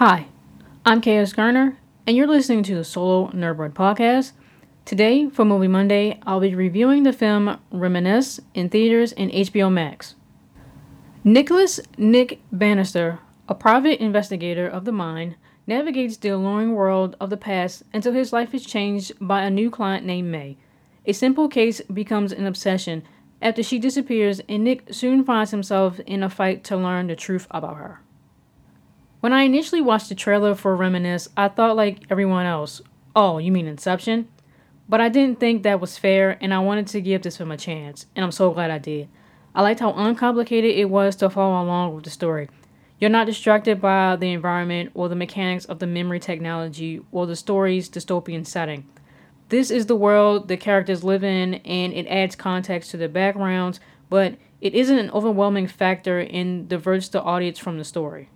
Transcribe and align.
Hi, 0.00 0.28
I'm 0.86 1.02
KS 1.02 1.34
Garner, 1.34 1.76
and 2.06 2.16
you're 2.16 2.26
listening 2.26 2.62
to 2.62 2.74
the 2.74 2.84
Solo 2.84 3.28
Nerdbird 3.32 3.74
podcast. 3.74 4.32
Today, 4.86 5.28
for 5.28 5.44
Movie 5.44 5.68
Monday, 5.68 6.18
I'll 6.22 6.40
be 6.40 6.54
reviewing 6.54 7.02
the 7.02 7.12
film 7.12 7.58
Reminisce 7.70 8.40
in 8.54 8.70
theaters 8.70 9.12
and 9.12 9.30
HBO 9.30 9.70
Max. 9.70 10.14
Nicholas 11.22 11.80
Nick 11.98 12.40
Bannister, 12.50 13.18
a 13.46 13.54
private 13.54 14.02
investigator 14.02 14.66
of 14.66 14.86
the 14.86 14.90
mind, 14.90 15.36
navigates 15.66 16.16
the 16.16 16.30
alluring 16.30 16.72
world 16.72 17.14
of 17.20 17.28
the 17.28 17.36
past 17.36 17.82
until 17.92 18.14
his 18.14 18.32
life 18.32 18.54
is 18.54 18.64
changed 18.64 19.12
by 19.20 19.42
a 19.42 19.50
new 19.50 19.70
client 19.70 20.06
named 20.06 20.32
Mae. 20.32 20.56
A 21.04 21.12
simple 21.12 21.46
case 21.46 21.82
becomes 21.92 22.32
an 22.32 22.46
obsession 22.46 23.02
after 23.42 23.62
she 23.62 23.78
disappears, 23.78 24.40
and 24.48 24.64
Nick 24.64 24.94
soon 24.94 25.24
finds 25.24 25.50
himself 25.50 26.00
in 26.06 26.22
a 26.22 26.30
fight 26.30 26.64
to 26.64 26.76
learn 26.78 27.08
the 27.08 27.16
truth 27.16 27.46
about 27.50 27.76
her. 27.76 28.00
When 29.20 29.34
I 29.34 29.42
initially 29.42 29.82
watched 29.82 30.08
the 30.08 30.14
trailer 30.14 30.54
for 30.54 30.74
Reminisce, 30.74 31.28
I 31.36 31.48
thought 31.48 31.76
like 31.76 32.04
everyone 32.08 32.46
else, 32.46 32.80
oh, 33.14 33.36
you 33.36 33.52
mean 33.52 33.66
Inception? 33.66 34.28
But 34.88 35.02
I 35.02 35.10
didn't 35.10 35.38
think 35.38 35.62
that 35.62 35.78
was 35.78 35.98
fair, 35.98 36.38
and 36.40 36.54
I 36.54 36.60
wanted 36.60 36.86
to 36.86 37.02
give 37.02 37.20
this 37.20 37.36
film 37.36 37.52
a 37.52 37.58
chance, 37.58 38.06
and 38.16 38.24
I'm 38.24 38.32
so 38.32 38.50
glad 38.50 38.70
I 38.70 38.78
did. 38.78 39.10
I 39.54 39.60
liked 39.60 39.80
how 39.80 39.92
uncomplicated 39.92 40.74
it 40.74 40.88
was 40.88 41.16
to 41.16 41.28
follow 41.28 41.62
along 41.62 41.94
with 41.94 42.04
the 42.04 42.10
story. 42.10 42.48
You're 42.98 43.10
not 43.10 43.26
distracted 43.26 43.78
by 43.78 44.16
the 44.16 44.32
environment 44.32 44.92
or 44.94 45.10
the 45.10 45.16
mechanics 45.16 45.66
of 45.66 45.80
the 45.80 45.86
memory 45.86 46.18
technology 46.18 47.02
or 47.12 47.26
the 47.26 47.36
story's 47.36 47.90
dystopian 47.90 48.46
setting. 48.46 48.88
This 49.50 49.70
is 49.70 49.84
the 49.84 49.96
world 49.96 50.48
the 50.48 50.56
characters 50.56 51.04
live 51.04 51.24
in, 51.24 51.54
and 51.56 51.92
it 51.92 52.06
adds 52.06 52.36
context 52.36 52.90
to 52.92 52.96
their 52.96 53.08
backgrounds, 53.08 53.80
but 54.08 54.36
it 54.62 54.74
isn't 54.74 54.98
an 54.98 55.10
overwhelming 55.10 55.66
factor 55.66 56.20
and 56.20 56.66
diverts 56.70 57.08
the 57.08 57.20
audience 57.20 57.58
from 57.58 57.76
the 57.76 57.84
story. 57.84 58.30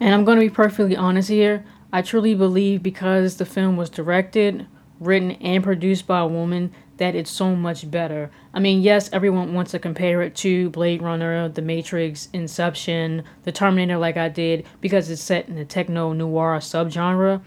And 0.00 0.14
I'm 0.14 0.24
going 0.24 0.38
to 0.38 0.46
be 0.46 0.50
perfectly 0.50 0.96
honest 0.96 1.28
here. 1.28 1.64
I 1.92 2.02
truly 2.02 2.34
believe 2.34 2.82
because 2.82 3.36
the 3.36 3.44
film 3.44 3.76
was 3.76 3.90
directed, 3.90 4.66
written, 4.98 5.32
and 5.32 5.62
produced 5.62 6.06
by 6.06 6.20
a 6.20 6.26
woman 6.26 6.72
that 6.96 7.14
it's 7.14 7.30
so 7.30 7.54
much 7.54 7.90
better. 7.90 8.30
I 8.54 8.60
mean, 8.60 8.82
yes, 8.82 9.10
everyone 9.12 9.54
wants 9.54 9.72
to 9.72 9.78
compare 9.78 10.22
it 10.22 10.34
to 10.36 10.70
Blade 10.70 11.02
Runner, 11.02 11.48
The 11.48 11.62
Matrix, 11.62 12.28
Inception, 12.32 13.24
The 13.42 13.52
Terminator, 13.52 13.98
like 13.98 14.16
I 14.16 14.28
did, 14.28 14.66
because 14.80 15.10
it's 15.10 15.22
set 15.22 15.48
in 15.48 15.56
the 15.56 15.64
techno 15.64 16.12
noir 16.12 16.58
subgenre. 16.58 17.42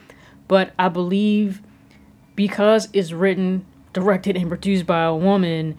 But 0.47 0.74
I 0.78 0.90
believe 0.90 1.62
because 2.36 2.90
it's 2.94 3.12
written, 3.12 3.66
directed, 3.94 4.36
and 4.36 4.50
produced 4.50 4.86
by 4.86 5.03
a 5.03 5.16
woman, 5.16 5.78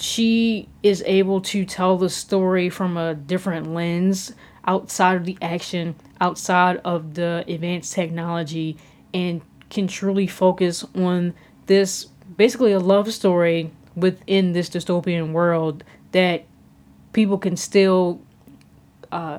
she 0.00 0.68
is 0.82 1.02
able 1.06 1.40
to 1.40 1.64
tell 1.64 1.96
the 1.98 2.08
story 2.08 2.70
from 2.70 2.96
a 2.96 3.14
different 3.14 3.72
lens 3.72 4.32
outside 4.64 5.16
of 5.16 5.24
the 5.24 5.36
action, 5.42 5.96
outside 6.20 6.76
of 6.84 7.14
the 7.14 7.44
advanced 7.48 7.92
technology, 7.94 8.76
and 9.12 9.40
can 9.70 9.88
truly 9.88 10.26
focus 10.26 10.84
on 10.94 11.34
this 11.66 12.06
basically 12.36 12.72
a 12.72 12.78
love 12.78 13.12
story 13.12 13.72
within 13.96 14.52
this 14.52 14.70
dystopian 14.70 15.32
world 15.32 15.82
that 16.12 16.44
people 17.12 17.38
can 17.38 17.56
still 17.56 18.20
uh, 19.10 19.38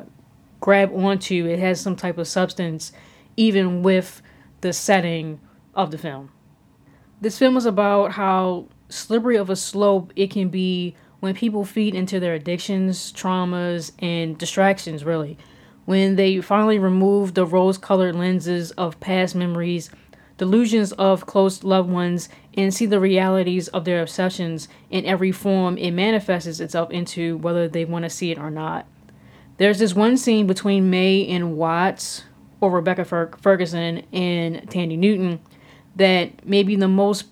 grab 0.60 0.92
onto. 0.94 1.46
It 1.46 1.60
has 1.60 1.80
some 1.80 1.96
type 1.96 2.18
of 2.18 2.28
substance, 2.28 2.92
even 3.38 3.82
with 3.82 4.22
the 4.60 4.74
setting 4.74 5.40
of 5.74 5.92
the 5.92 5.98
film. 5.98 6.32
This 7.22 7.38
film 7.38 7.56
is 7.56 7.66
about 7.66 8.14
how 8.14 8.68
slippery 8.90 9.38
of 9.38 9.50
a 9.50 9.56
slope 9.56 10.12
it 10.16 10.32
can 10.32 10.50
be 10.50 10.96
when 11.20 11.34
people 11.36 11.66
feed 11.66 11.96
into 11.96 12.20
their 12.20 12.34
addictions, 12.34 13.12
traumas, 13.14 13.92
and 14.00 14.38
distractions, 14.38 15.04
really. 15.04 15.38
When 15.86 16.16
they 16.16 16.40
finally 16.42 16.80
remove 16.80 17.34
the 17.34 17.46
rose 17.46 17.78
colored 17.78 18.16
lenses 18.16 18.72
of 18.72 19.00
past 19.00 19.36
memories, 19.36 19.90
delusions 20.38 20.92
of 20.94 21.26
close 21.26 21.64
loved 21.64 21.90
ones, 21.90 22.30
and 22.56 22.74
see 22.74 22.86
the 22.86 23.00
realities 23.00 23.68
of 23.70 23.86
their 23.86 24.02
obsessions 24.02 24.68
in 24.90 25.06
every 25.06 25.32
form 25.32 25.78
it 25.78 25.92
manifests 25.92 26.60
itself 26.60 26.92
into, 26.92 27.38
whether 27.38 27.68
they 27.68 27.86
want 27.86 28.04
to 28.04 28.10
see 28.10 28.32
it 28.32 28.40
or 28.40 28.50
not. 28.50 28.88
There's 29.58 29.80
this 29.80 29.94
one 29.94 30.16
scene 30.16 30.48
between 30.48 30.90
Mae 30.90 31.28
and 31.28 31.58
Watts, 31.58 32.24
or 32.62 32.72
Rebecca 32.72 33.04
Fer- 33.04 33.32
Ferguson 33.42 34.04
and 34.14 34.70
Thandie 34.70 34.98
Newton, 34.98 35.40
that 35.96 36.46
may 36.46 36.64
be 36.64 36.76
the 36.76 36.88
most 36.88 37.26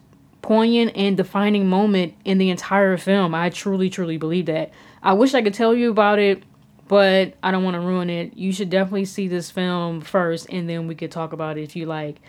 poignant 0.47 0.93
and 0.95 1.17
defining 1.17 1.67
moment 1.67 2.15
in 2.23 2.37
the 2.37 2.49
entire 2.49 2.95
film. 2.95 3.35
I 3.35 3.49
truly, 3.49 3.89
truly 3.89 4.15
believe 4.15 4.45
that. 4.45 4.71
I 5.03 5.11
wish 5.11 5.33
I 5.33 5.41
could 5.41 5.53
tell 5.53 5.73
you 5.73 5.91
about 5.91 6.19
it, 6.19 6.41
but 6.87 7.33
I 7.43 7.51
don't 7.51 7.65
want 7.65 7.73
to 7.73 7.81
ruin 7.81 8.09
it. 8.09 8.37
You 8.37 8.53
should 8.53 8.69
definitely 8.69 9.03
see 9.03 9.27
this 9.27 9.51
film 9.51 9.99
first, 9.99 10.47
and 10.49 10.69
then 10.69 10.87
we 10.87 10.95
could 10.95 11.11
talk 11.11 11.33
about 11.33 11.57
it 11.57 11.63
if 11.63 11.75
you 11.75 11.85
like. 11.85 12.21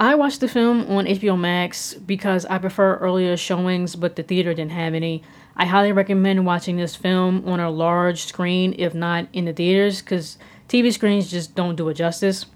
I 0.00 0.16
watched 0.16 0.40
the 0.40 0.48
film 0.48 0.90
on 0.90 1.04
HBO 1.06 1.38
Max 1.38 1.94
because 1.94 2.44
I 2.46 2.58
prefer 2.58 2.96
earlier 2.96 3.36
showings, 3.36 3.94
but 3.94 4.16
the 4.16 4.24
theater 4.24 4.52
didn't 4.52 4.72
have 4.72 4.92
any. 4.92 5.22
I 5.56 5.66
highly 5.66 5.92
recommend 5.92 6.44
watching 6.44 6.76
this 6.76 6.96
film 6.96 7.48
on 7.48 7.60
a 7.60 7.70
large 7.70 8.24
screen, 8.24 8.74
if 8.76 8.94
not 8.94 9.28
in 9.32 9.44
the 9.44 9.52
theaters, 9.52 10.02
because 10.02 10.38
TV 10.68 10.92
screens 10.92 11.30
just 11.30 11.54
don't 11.54 11.76
do 11.76 11.88
it 11.88 11.94
justice. 11.94 12.46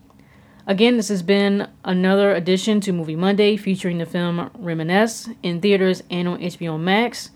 Again, 0.69 0.99
this 0.99 1.09
has 1.09 1.23
been 1.23 1.67
another 1.83 2.35
edition 2.35 2.83
to 2.83 2.93
Movie 2.93 3.17
Monday 3.17 3.57
featuring 3.57 3.97
the 3.97 4.05
film 4.05 4.51
Reminisce 4.59 5.31
in 5.43 5.63
theaters 5.63 6.03
and 6.11 6.29
on 6.29 6.41
HBO 6.41 6.79
Max. 6.79 7.31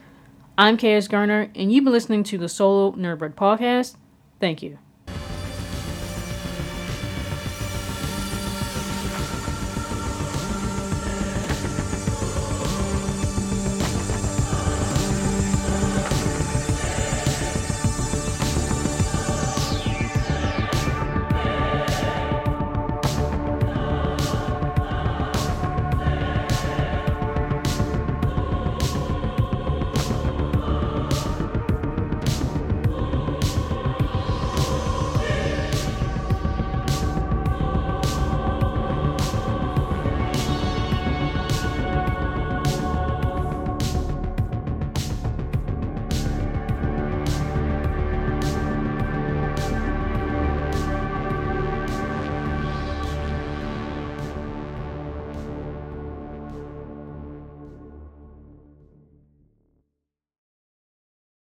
I'm 0.58 0.76
KS 0.76 1.08
Garner, 1.08 1.50
and 1.54 1.72
you've 1.72 1.84
been 1.84 1.94
listening 1.94 2.24
to 2.24 2.36
the 2.36 2.50
Solo 2.50 2.92
Nerdbird 2.92 3.32
podcast. 3.32 3.96
Thank 4.38 4.62
you. 4.62 4.76